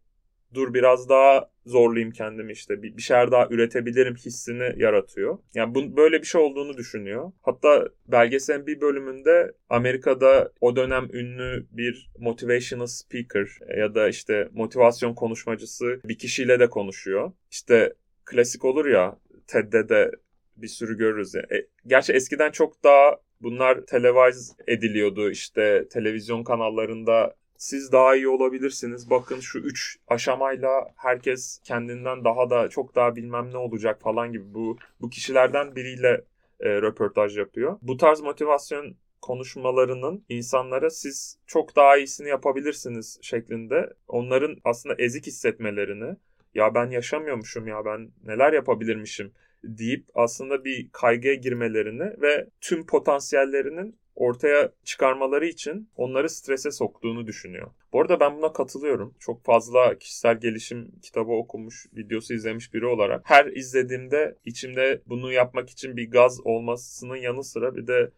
[0.53, 5.37] dur biraz daha zorlayayım kendimi işte bir, bir şeyler daha üretebilirim hissini yaratıyor.
[5.53, 7.31] Yani bu, böyle bir şey olduğunu düşünüyor.
[7.41, 15.13] Hatta belgeselin bir bölümünde Amerika'da o dönem ünlü bir motivational speaker ya da işte motivasyon
[15.13, 17.31] konuşmacısı bir kişiyle de konuşuyor.
[17.51, 17.93] İşte
[18.25, 20.11] klasik olur ya TED'de de
[20.57, 21.33] bir sürü görürüz.
[21.33, 21.45] Yani.
[21.51, 29.09] E, gerçi eskiden çok daha bunlar televize ediliyordu işte televizyon kanallarında siz daha iyi olabilirsiniz.
[29.09, 34.53] Bakın şu üç aşamayla herkes kendinden daha da çok daha bilmem ne olacak falan gibi
[34.53, 36.23] bu bu kişilerden biriyle
[36.59, 37.77] e, röportaj yapıyor.
[37.81, 46.15] Bu tarz motivasyon konuşmalarının insanlara siz çok daha iyisini yapabilirsiniz şeklinde onların aslında ezik hissetmelerini
[46.53, 53.99] ya ben yaşamıyormuşum ya ben neler yapabilirmişim deyip aslında bir kaygıya girmelerini ve tüm potansiyellerinin
[54.17, 57.71] ortaya çıkarmaları için onları strese soktuğunu düşünüyor.
[57.93, 59.15] Bu arada ben buna katılıyorum.
[59.19, 65.69] Çok fazla kişisel gelişim kitabı okumuş, videosu izlemiş biri olarak her izlediğimde içimde bunu yapmak
[65.69, 68.11] için bir gaz olmasının yanı sıra bir de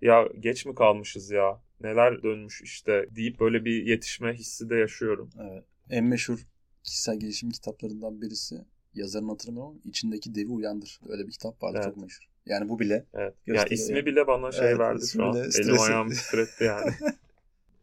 [0.00, 5.30] ya geç mi kalmışız ya neler dönmüş işte deyip böyle bir yetişme hissi de yaşıyorum.
[5.40, 5.64] Evet.
[5.90, 6.38] En meşhur
[6.84, 8.56] kişisel gelişim kitaplarından birisi
[8.94, 11.00] yazarın hatırlamıyorum içindeki devi uyandır.
[11.08, 11.94] Öyle bir kitap vardı evet.
[11.94, 12.31] çok meşhur.
[12.46, 13.04] Yani bu bile.
[13.14, 13.34] Evet.
[13.46, 15.36] Ya ismi bile bana şey evet, verdi şu an.
[15.36, 16.90] Elim ayağım titretti yani.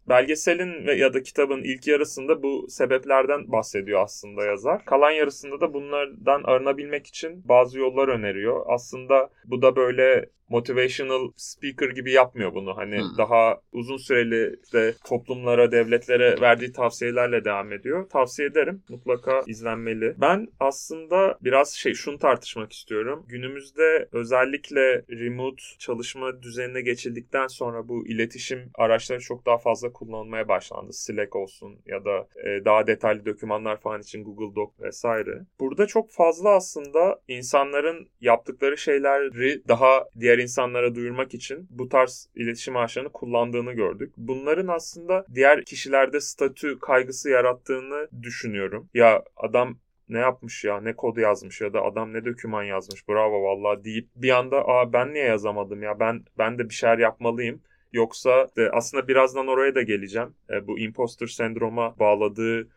[0.09, 4.85] Belgeselin ve ya da kitabın ilk yarısında bu sebeplerden bahsediyor aslında yazar.
[4.85, 8.65] Kalan yarısında da bunlardan arınabilmek için bazı yollar öneriyor.
[8.67, 12.77] Aslında bu da böyle motivational speaker gibi yapmıyor bunu.
[12.77, 13.17] Hani hmm.
[13.17, 18.09] daha uzun süreli işte toplumlara, devletlere verdiği tavsiyelerle devam ediyor.
[18.09, 18.83] Tavsiye ederim.
[18.89, 20.15] Mutlaka izlenmeli.
[20.17, 23.25] Ben aslında biraz şey şunu tartışmak istiyorum.
[23.27, 30.93] Günümüzde özellikle remote çalışma düzenine geçildikten sonra bu iletişim araçları çok daha fazla kullanılmaya başlandı.
[30.93, 35.45] Slack olsun ya da e, daha detaylı dokümanlar falan için Google Doc vesaire.
[35.59, 42.77] Burada çok fazla aslında insanların yaptıkları şeyleri daha diğer insanlara duyurmak için bu tarz iletişim
[42.77, 44.13] araçlarını kullandığını gördük.
[44.17, 48.89] Bunların aslında diğer kişilerde statü kaygısı yarattığını düşünüyorum.
[48.93, 49.77] Ya adam
[50.09, 54.07] ne yapmış ya ne kodu yazmış ya da adam ne doküman yazmış bravo vallahi deyip
[54.15, 57.61] bir anda aa ben niye yazamadım ya ben ben de bir şeyler yapmalıyım
[57.93, 60.35] Yoksa de aslında birazdan oraya da geleceğim.
[60.49, 62.67] E, bu imposter sendroma bağladığı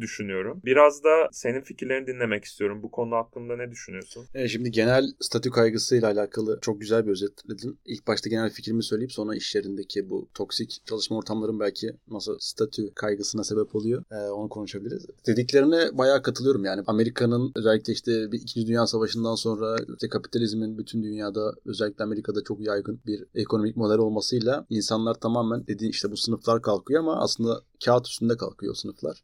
[0.00, 0.60] düşünüyorum.
[0.64, 2.82] Biraz da senin fikirlerini dinlemek istiyorum.
[2.82, 4.26] Bu konu hakkında ne düşünüyorsun?
[4.34, 7.78] Evet, şimdi genel statü kaygısıyla alakalı çok güzel bir özetledin.
[7.84, 12.94] İlk başta genel fikrimi söyleyip sonra iş yerindeki bu toksik çalışma ortamların belki nasıl statü
[12.94, 14.04] kaygısına sebep oluyor.
[14.10, 15.06] Ee, onu konuşabiliriz.
[15.26, 16.82] Dediklerine bayağı katılıyorum yani.
[16.86, 22.60] Amerika'nın özellikle işte bir İkinci Dünya Savaşı'ndan sonra işte kapitalizmin bütün dünyada özellikle Amerika'da çok
[22.60, 28.06] yaygın bir ekonomik model olmasıyla insanlar tamamen dediğin işte bu sınıflar kalkıyor ama aslında kağıt
[28.06, 29.22] üstünde kalkıyor sınıflar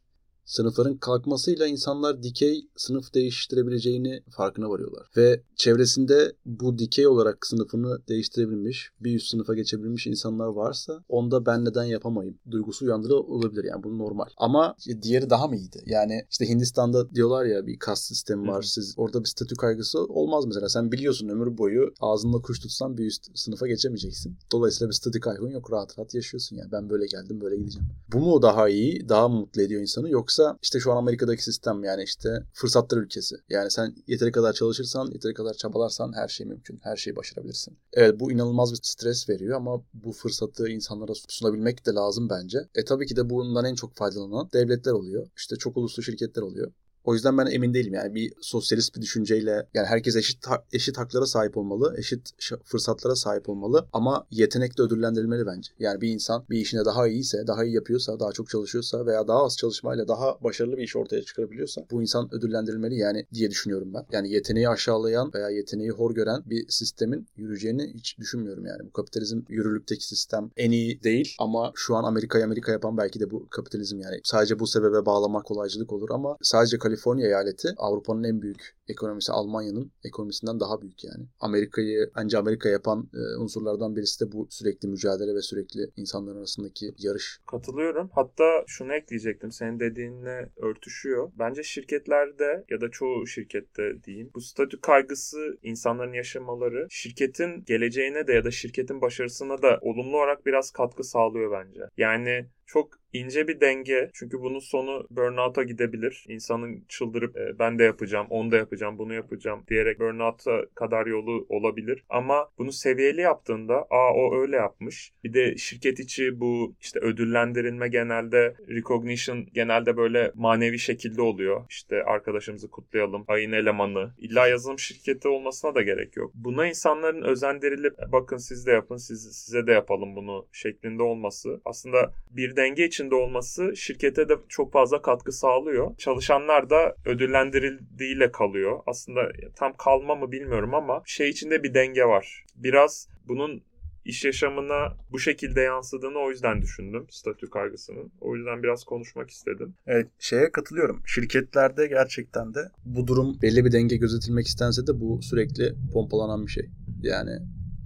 [0.49, 5.07] sınıfların kalkmasıyla insanlar dikey sınıf değiştirebileceğini farkına varıyorlar.
[5.17, 11.65] Ve çevresinde bu dikey olarak sınıfını değiştirebilmiş, bir üst sınıfa geçebilmiş insanlar varsa onda ben
[11.65, 13.63] neden yapamayım duygusu uyandırı olabilir.
[13.63, 14.25] Yani bu normal.
[14.37, 15.83] Ama diğeri daha mı iyiydi?
[15.85, 18.61] Yani işte Hindistan'da diyorlar ya bir kas sistemi var.
[18.61, 20.69] Siz orada bir statü kaygısı olmaz mesela.
[20.69, 24.37] Sen biliyorsun ömür boyu ağzında kuş tutsan bir üst sınıfa geçemeyeceksin.
[24.51, 25.71] Dolayısıyla bir statü kaygın yok.
[25.71, 26.71] Rahat rahat yaşıyorsun yani.
[26.71, 27.87] Ben böyle geldim böyle gideceğim.
[28.13, 31.83] Bu mu daha iyi, daha mutlu ediyor insanı yoksa Yoksa işte şu an Amerika'daki sistem
[31.83, 33.35] yani işte fırsatlar ülkesi.
[33.49, 36.79] Yani sen yeteri kadar çalışırsan, yeteri kadar çabalarsan her şey mümkün.
[36.83, 37.77] Her şeyi başarabilirsin.
[37.93, 42.59] Evet bu inanılmaz bir stres veriyor ama bu fırsatı insanlara sunabilmek de lazım bence.
[42.75, 45.27] E tabii ki de bundan en çok faydalanan devletler oluyor.
[45.37, 46.71] İşte çok uluslu şirketler oluyor.
[47.09, 51.25] O yüzden ben emin değilim yani bir sosyalist bir düşünceyle yani herkes eşit eşit haklara
[51.25, 52.29] sahip olmalı, eşit
[52.63, 55.71] fırsatlara sahip olmalı ama yetenek de ödüllendirilmeli bence.
[55.79, 59.45] Yani bir insan bir işine daha iyiyse, daha iyi yapıyorsa, daha çok çalışıyorsa veya daha
[59.45, 64.05] az çalışmayla daha başarılı bir iş ortaya çıkarabiliyorsa bu insan ödüllendirilmeli yani diye düşünüyorum ben.
[64.11, 68.83] Yani yeteneği aşağılayan veya yeteneği hor gören bir sistemin yürüyeceğini hiç düşünmüyorum yani.
[68.83, 73.31] Bu kapitalizm yürürlükteki sistem en iyi değil ama şu an Amerika'yı Amerika yapan belki de
[73.31, 74.19] bu kapitalizm yani.
[74.23, 79.91] Sadece bu sebebe bağlamak kolaycılık olur ama sadece Kaliforniya eyaleti Avrupa'nın en büyük ekonomisi Almanya'nın
[80.03, 81.25] ekonomisinden daha büyük yani.
[81.39, 86.93] Amerika'yı ancak Amerika yapan e, unsurlardan birisi de bu sürekli mücadele ve sürekli insanlar arasındaki
[86.97, 87.39] yarış.
[87.47, 88.09] Katılıyorum.
[88.13, 89.51] Hatta şunu ekleyecektim.
[89.51, 91.31] Senin dediğinle örtüşüyor.
[91.39, 98.33] Bence şirketlerde ya da çoğu şirkette diyeyim bu statü kaygısı insanların yaşamaları şirketin geleceğine de
[98.33, 101.81] ya da şirketin başarısına da olumlu olarak biraz katkı sağlıyor bence.
[101.97, 104.09] Yani çok ince bir denge.
[104.13, 106.25] Çünkü bunun sonu burnout'a gidebilir.
[106.27, 111.45] İnsanın çıldırıp e, ben de yapacağım, onu da yapacağım, bunu yapacağım diyerek burnout'a kadar yolu
[111.49, 112.03] olabilir.
[112.09, 115.13] Ama bunu seviyeli yaptığında aa o öyle yapmış.
[115.23, 121.65] Bir de şirket içi bu işte ödüllendirilme genelde recognition genelde böyle manevi şekilde oluyor.
[121.69, 124.11] İşte arkadaşımızı kutlayalım, ayın elemanı.
[124.17, 126.31] İlla yazılım şirketi olmasına da gerek yok.
[126.35, 132.13] Buna insanların özendirilip bakın siz de yapın, siz, size de yapalım bunu şeklinde olması aslında
[132.31, 135.97] bir denge içinde olması şirkete de çok fazla katkı sağlıyor.
[135.97, 138.79] Çalışanlar da ödüllendirildiğiyle kalıyor.
[138.87, 139.21] Aslında
[139.55, 142.45] tam kalma mı bilmiyorum ama şey içinde bir denge var.
[142.55, 143.63] Biraz bunun
[144.05, 148.11] iş yaşamına bu şekilde yansıdığını o yüzden düşündüm statü kaygısının.
[148.21, 149.73] O yüzden biraz konuşmak istedim.
[149.87, 151.01] Evet şeye katılıyorum.
[151.05, 156.51] Şirketlerde gerçekten de bu durum belli bir denge gözetilmek istense de bu sürekli pompalanan bir
[156.51, 156.69] şey.
[157.01, 157.31] Yani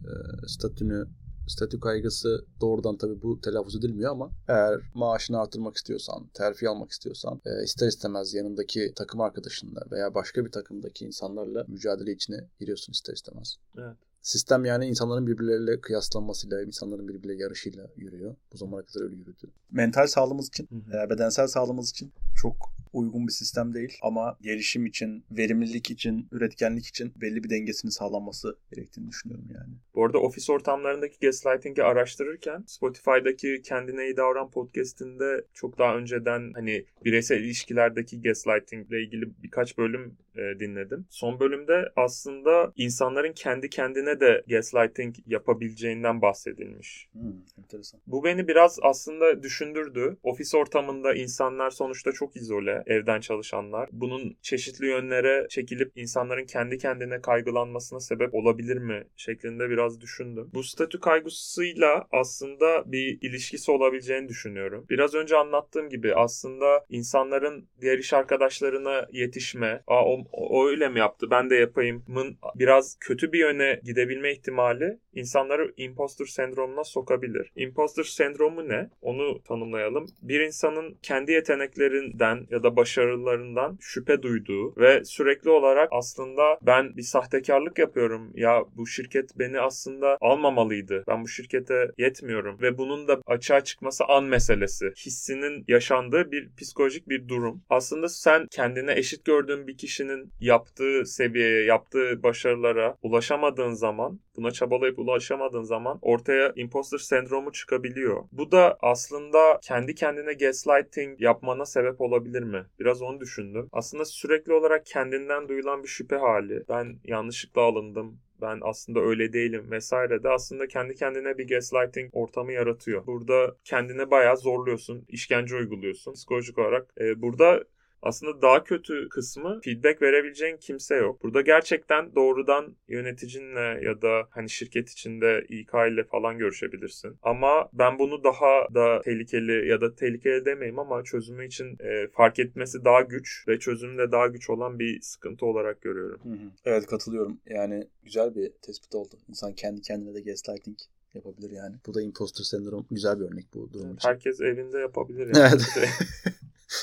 [0.04, 0.14] e,
[0.48, 1.06] statünü
[1.48, 7.42] statü kaygısı doğrudan tabii bu telaffuz edilmiyor ama eğer maaşını artırmak istiyorsan, terfi almak istiyorsan
[7.46, 13.14] e, ister istemez yanındaki takım arkadaşınla veya başka bir takımdaki insanlarla mücadele içine giriyorsun ister
[13.14, 13.56] istemez.
[13.78, 13.98] Evet.
[14.22, 18.36] Sistem yani insanların birbirleriyle kıyaslanmasıyla, insanların birbirleriyle yarışıyla yürüyor.
[18.54, 19.52] Bu zamana kadar öyle yürüdü.
[19.72, 22.56] Mental sağlığımız için, hı bedensel sağlığımız için çok
[22.94, 28.58] uygun bir sistem değil ama gelişim için, verimlilik için, üretkenlik için belli bir dengesinin sağlanması
[28.72, 29.74] gerektiğini düşünüyorum yani.
[29.96, 36.86] Bu arada ofis ortamlarındaki gaslighting'i araştırırken Spotify'daki Kendine İyi Davran podcast'inde çok daha önceden hani
[37.06, 41.06] bireysel ilişkilerdeki gaslighting ile ilgili birkaç bölüm e, dinledim.
[41.10, 47.08] Son bölümde aslında insanların kendi kendine de gaslighting yapabileceğinden bahsedilmiş.
[47.14, 48.02] Hmm, enteresan.
[48.08, 50.18] Bu beni biraz aslında düşündürdü.
[50.24, 53.90] Ofis ortamında insanlar sonuçta çok izole, evden çalışanlar.
[53.92, 60.50] Bunun çeşitli yönlere çekilip insanların kendi kendine kaygılanmasına sebep olabilir mi şeklinde biraz düşündüm.
[60.54, 64.86] Bu statü kaygısıyla aslında bir ilişkisi olabileceğini düşünüyorum.
[64.90, 71.00] Biraz önce anlattığım gibi aslında insanların diğer iş arkadaşlarına yetişme, Aa, o, o öyle mi
[71.00, 77.52] yaptı ben de yapayımın biraz kötü bir yöne gidebilme ihtimali insanları imposter sendromuna sokabilir.
[77.56, 78.90] Imposter sendromu ne?
[79.02, 80.06] Onu tanımlayalım.
[80.22, 87.02] Bir insanın kendi yeteneklerinden ya da başarılarından şüphe duyduğu ve sürekli olarak aslında ben bir
[87.02, 88.32] sahtekarlık yapıyorum.
[88.36, 91.04] Ya bu şirket beni aslında almamalıydı.
[91.08, 94.86] Ben bu şirkete yetmiyorum ve bunun da açığa çıkması an meselesi.
[95.06, 97.64] Hissinin yaşandığı bir psikolojik bir durum.
[97.70, 105.00] Aslında sen kendine eşit gördüğün bir kişinin yaptığı seviyeye, yaptığı başarılara ulaşamadığın zaman, buna çabalayıp
[105.00, 108.24] ulaşamadığın zaman ortaya imposter sendromu çıkabiliyor.
[108.32, 112.66] Bu da aslında kendi kendine gaslighting yapmana sebep olabilir mi?
[112.80, 113.70] Biraz onu düşündüm.
[113.72, 116.64] Aslında sürekli olarak kendinden duyulan bir şüphe hali.
[116.70, 122.52] Ben yanlışlıkla alındım ben aslında öyle değilim vesaire de aslında kendi kendine bir gaslighting ortamı
[122.52, 123.06] yaratıyor.
[123.08, 126.94] Burada kendine bayağı zorluyorsun, işkence uyguluyorsun psikolojik olarak.
[127.00, 127.64] Ee, burada
[128.04, 131.24] aslında daha kötü kısmı feedback verebileceğin kimse yok.
[131.24, 137.18] Burada gerçekten doğrudan yöneticinle ya da hani şirket içinde İK ile falan görüşebilirsin.
[137.24, 142.40] Ama ben bunu daha da tehlikeli ya da tehlikeli demeyeyim ama çözümü için e, fark
[142.40, 146.20] etmesi daha güç ve çözümü de daha güç olan bir sıkıntı olarak görüyorum.
[146.24, 146.52] Hı hı.
[146.66, 147.38] Evet katılıyorum.
[147.50, 149.16] Yani güzel bir tespit oldu.
[149.30, 150.78] İnsan kendi kendine de gaslighting
[151.14, 151.76] yapabilir yani.
[151.88, 154.10] Bu da imposter sendrom güzel bir örnek bu durum için.
[154.10, 155.62] Herkes evinde yapabilir yani.
[155.78, 155.90] Evet.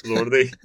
[0.04, 0.56] Zor değil.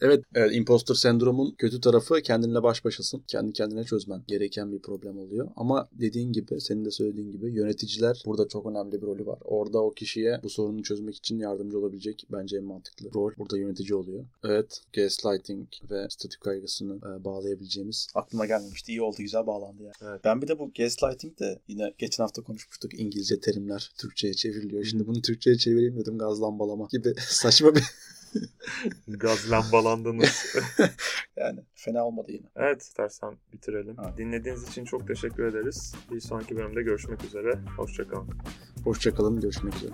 [0.00, 3.24] evet, evet, imposter sendromun kötü tarafı kendinle baş başasın.
[3.26, 5.48] Kendi kendine çözmen gereken bir problem oluyor.
[5.56, 9.38] Ama dediğin gibi, senin de söylediğin gibi yöneticiler burada çok önemli bir rolü var.
[9.44, 13.94] Orada o kişiye bu sorunu çözmek için yardımcı olabilecek bence en mantıklı rol burada yönetici
[13.94, 14.24] oluyor.
[14.44, 18.92] Evet, gaslighting ve statü kaygısını e, bağlayabileceğimiz aklıma gelmemişti.
[18.92, 19.92] İyi oldu, güzel bağlandı ya.
[20.00, 20.10] Yani.
[20.10, 20.20] Evet.
[20.24, 23.00] Ben bir de bu gaslighting de yine geçen hafta konuşmuştuk.
[23.00, 24.84] İngilizce terimler Türkçe'ye çevriliyor.
[24.84, 27.82] Şimdi bunu Türkçe'ye çevireyim dedim gazlambalama gibi saçma bir
[29.08, 30.56] Gaz lambalandınız.
[31.36, 32.46] yani fena olmadı yine.
[32.56, 33.96] evet istersen bitirelim.
[34.04, 34.18] Evet.
[34.18, 35.94] Dinlediğiniz için çok teşekkür ederiz.
[36.10, 37.58] Bir sonraki bölümde görüşmek üzere.
[37.76, 38.30] Hoşçakalın.
[38.84, 39.40] Hoşçakalın.
[39.40, 39.92] Görüşmek üzere.